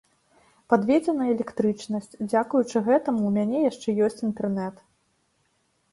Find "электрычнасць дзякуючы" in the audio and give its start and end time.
1.33-2.77